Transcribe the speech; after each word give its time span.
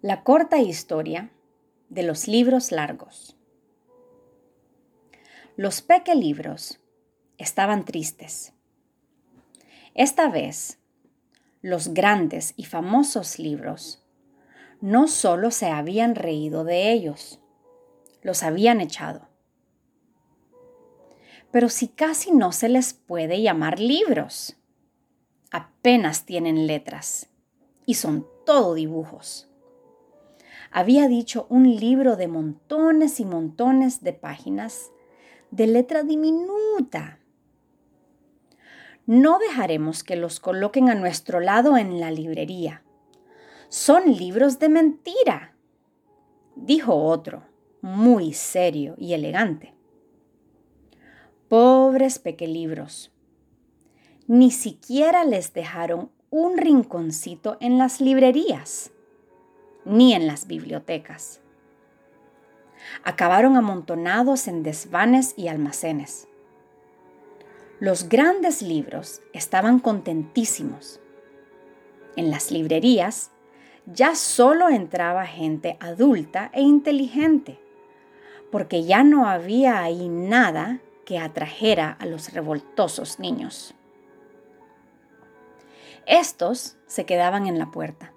La 0.00 0.22
corta 0.22 0.58
historia 0.58 1.32
de 1.88 2.04
los 2.04 2.28
libros 2.28 2.70
largos. 2.70 3.36
Los 5.56 5.82
peque 5.82 6.14
libros 6.14 6.78
estaban 7.36 7.84
tristes. 7.84 8.52
Esta 9.94 10.28
vez, 10.28 10.78
los 11.62 11.94
grandes 11.94 12.54
y 12.56 12.64
famosos 12.66 13.40
libros 13.40 14.06
no 14.80 15.08
solo 15.08 15.50
se 15.50 15.66
habían 15.66 16.14
reído 16.14 16.62
de 16.62 16.92
ellos, 16.92 17.40
los 18.22 18.44
habían 18.44 18.80
echado. 18.80 19.26
Pero 21.50 21.68
si 21.68 21.88
casi 21.88 22.30
no 22.30 22.52
se 22.52 22.68
les 22.68 22.94
puede 22.94 23.42
llamar 23.42 23.80
libros, 23.80 24.56
apenas 25.50 26.24
tienen 26.24 26.68
letras 26.68 27.30
y 27.84 27.94
son 27.94 28.28
todo 28.46 28.74
dibujos 28.74 29.47
había 30.70 31.08
dicho 31.08 31.46
un 31.48 31.76
libro 31.76 32.16
de 32.16 32.28
montones 32.28 33.20
y 33.20 33.24
montones 33.24 34.02
de 34.02 34.12
páginas 34.12 34.90
de 35.50 35.66
letra 35.66 36.02
diminuta. 36.02 37.18
No 39.06 39.38
dejaremos 39.38 40.04
que 40.04 40.16
los 40.16 40.40
coloquen 40.40 40.90
a 40.90 40.94
nuestro 40.94 41.40
lado 41.40 41.78
en 41.78 42.00
la 42.00 42.10
librería. 42.10 42.82
Son 43.70 44.12
libros 44.12 44.58
de 44.58 44.68
mentira, 44.68 45.54
dijo 46.54 46.94
otro, 46.94 47.44
muy 47.80 48.34
serio 48.34 48.94
y 48.98 49.14
elegante. 49.14 49.74
Pobres 51.48 52.18
pequelibros. 52.18 53.10
Ni 54.26 54.50
siquiera 54.50 55.24
les 55.24 55.54
dejaron 55.54 56.10
un 56.28 56.58
rinconcito 56.58 57.56
en 57.60 57.78
las 57.78 58.02
librerías 58.02 58.92
ni 59.84 60.14
en 60.14 60.26
las 60.26 60.46
bibliotecas. 60.46 61.40
Acabaron 63.04 63.56
amontonados 63.56 64.48
en 64.48 64.62
desvanes 64.62 65.34
y 65.36 65.48
almacenes. 65.48 66.28
Los 67.80 68.08
grandes 68.08 68.62
libros 68.62 69.22
estaban 69.32 69.78
contentísimos. 69.78 71.00
En 72.16 72.30
las 72.30 72.50
librerías 72.50 73.30
ya 73.86 74.14
solo 74.14 74.68
entraba 74.68 75.26
gente 75.26 75.76
adulta 75.80 76.50
e 76.52 76.60
inteligente, 76.60 77.58
porque 78.50 78.84
ya 78.84 79.04
no 79.04 79.28
había 79.28 79.82
ahí 79.82 80.08
nada 80.08 80.80
que 81.04 81.18
atrajera 81.18 81.96
a 81.98 82.06
los 82.06 82.32
revoltosos 82.32 83.18
niños. 83.18 83.74
Estos 86.06 86.76
se 86.86 87.06
quedaban 87.06 87.46
en 87.46 87.58
la 87.58 87.70
puerta 87.70 88.12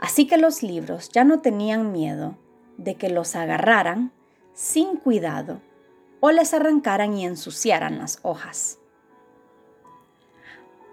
Así 0.00 0.26
que 0.26 0.38
los 0.38 0.62
libros 0.62 1.10
ya 1.10 1.24
no 1.24 1.40
tenían 1.40 1.92
miedo 1.92 2.36
de 2.76 2.94
que 2.96 3.10
los 3.10 3.36
agarraran 3.36 4.12
sin 4.54 4.96
cuidado 4.96 5.60
o 6.20 6.30
les 6.30 6.54
arrancaran 6.54 7.16
y 7.16 7.24
ensuciaran 7.24 7.98
las 7.98 8.18
hojas. 8.22 8.78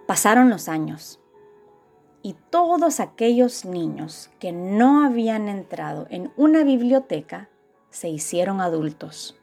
Pasaron 0.08 0.50
los 0.50 0.70
años 0.70 1.20
y 2.22 2.36
todos 2.50 3.00
aquellos 3.00 3.66
niños 3.66 4.30
que 4.40 4.52
no 4.52 5.04
habían 5.06 5.48
entrado 5.48 6.08
en 6.10 6.32
una 6.38 6.64
biblioteca 6.64 7.50
se 7.90 8.10
hicieron 8.10 8.62
adultos. 8.62 9.38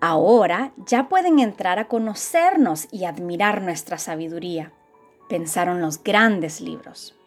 Ahora 0.00 0.72
ya 0.86 1.08
pueden 1.08 1.40
entrar 1.40 1.78
a 1.78 1.88
conocernos 1.88 2.88
y 2.92 3.04
admirar 3.04 3.62
nuestra 3.62 3.98
sabiduría, 3.98 4.72
pensaron 5.28 5.80
los 5.80 6.02
grandes 6.02 6.60
libros. 6.60 7.17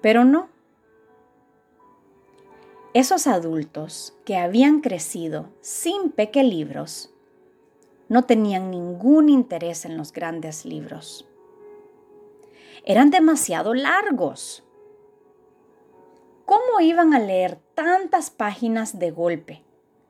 Pero 0.00 0.24
no. 0.24 0.48
Esos 2.92 3.26
adultos 3.26 4.16
que 4.24 4.36
habían 4.36 4.80
crecido 4.80 5.48
sin 5.60 6.10
pequelibros 6.10 7.14
no 8.08 8.24
tenían 8.24 8.70
ningún 8.72 9.28
interés 9.28 9.84
en 9.84 9.96
los 9.96 10.12
grandes 10.12 10.64
libros. 10.64 11.28
Eran 12.84 13.10
demasiado 13.10 13.74
largos. 13.74 14.64
¿Cómo 16.44 16.80
iban 16.80 17.14
a 17.14 17.20
leer 17.20 17.60
tantas 17.76 18.30
páginas 18.30 18.98
de 18.98 19.12
golpe 19.12 19.62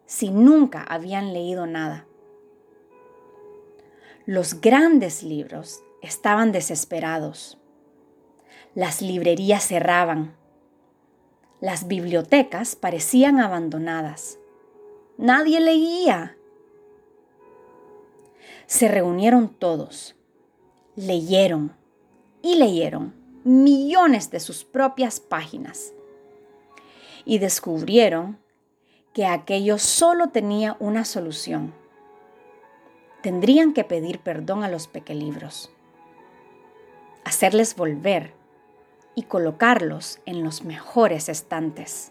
si 0.06 0.30
nunca 0.30 0.82
habían 0.82 1.34
leído 1.34 1.66
nada? 1.66 2.06
Los 4.24 4.62
grandes 4.62 5.22
libros 5.22 5.82
estaban 6.00 6.52
desesperados 6.52 7.59
las 8.74 9.02
librerías 9.02 9.66
cerraban. 9.66 10.36
Las 11.60 11.88
bibliotecas 11.88 12.76
parecían 12.76 13.40
abandonadas. 13.40 14.38
Nadie 15.18 15.60
leía. 15.60 16.36
Se 18.66 18.88
reunieron 18.88 19.48
todos. 19.48 20.14
Leyeron 20.94 21.76
y 22.42 22.56
leyeron 22.56 23.14
millones 23.44 24.30
de 24.30 24.38
sus 24.38 24.64
propias 24.64 25.18
páginas. 25.18 25.92
Y 27.24 27.38
descubrieron 27.38 28.38
que 29.12 29.26
aquello 29.26 29.78
solo 29.78 30.28
tenía 30.28 30.76
una 30.78 31.04
solución. 31.04 31.74
Tendrían 33.22 33.72
que 33.72 33.84
pedir 33.84 34.20
perdón 34.20 34.62
a 34.62 34.68
los 34.68 34.86
pequelibros, 34.86 35.70
hacerles 37.24 37.76
volver 37.76 38.39
y 39.20 39.24
colocarlos 39.24 40.18
en 40.24 40.42
los 40.42 40.64
mejores 40.64 41.28
estantes. 41.28 42.10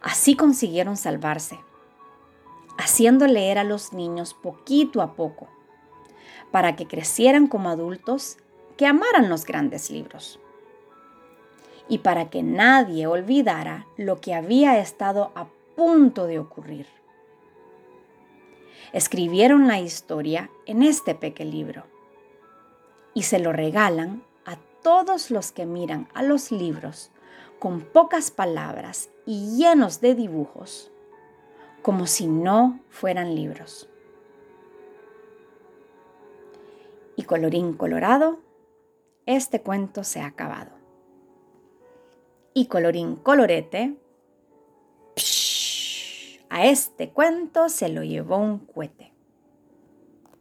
Así 0.00 0.36
consiguieron 0.36 0.96
salvarse, 0.96 1.58
haciendo 2.78 3.26
leer 3.26 3.58
a 3.58 3.64
los 3.64 3.92
niños 3.92 4.32
poquito 4.34 5.02
a 5.02 5.14
poco, 5.14 5.48
para 6.52 6.76
que 6.76 6.86
crecieran 6.86 7.48
como 7.48 7.68
adultos 7.68 8.36
que 8.76 8.86
amaran 8.86 9.28
los 9.28 9.44
grandes 9.44 9.90
libros 9.90 10.38
y 11.88 11.98
para 11.98 12.30
que 12.30 12.44
nadie 12.44 13.08
olvidara 13.08 13.88
lo 13.96 14.20
que 14.20 14.34
había 14.34 14.78
estado 14.78 15.32
a 15.34 15.48
punto 15.74 16.28
de 16.28 16.38
ocurrir. 16.38 16.86
Escribieron 18.92 19.66
la 19.66 19.80
historia 19.80 20.48
en 20.64 20.84
este 20.84 21.16
pequeño 21.16 21.50
libro 21.50 21.86
y 23.14 23.24
se 23.24 23.40
lo 23.40 23.52
regalan 23.52 24.22
todos 24.86 25.32
los 25.32 25.50
que 25.50 25.66
miran 25.66 26.06
a 26.14 26.22
los 26.22 26.52
libros 26.52 27.10
con 27.58 27.80
pocas 27.80 28.30
palabras 28.30 29.10
y 29.26 29.56
llenos 29.56 30.00
de 30.00 30.14
dibujos, 30.14 30.92
como 31.82 32.06
si 32.06 32.28
no 32.28 32.78
fueran 32.88 33.34
libros. 33.34 33.88
Y 37.16 37.24
colorín 37.24 37.72
colorado, 37.72 38.38
este 39.26 39.60
cuento 39.60 40.04
se 40.04 40.20
ha 40.20 40.26
acabado. 40.26 40.70
Y 42.54 42.66
colorín 42.66 43.16
colorete, 43.16 43.96
a 46.48 46.64
este 46.64 47.10
cuento 47.10 47.68
se 47.70 47.88
lo 47.88 48.04
llevó 48.04 48.36
un 48.36 48.60
cohete. 48.60 49.15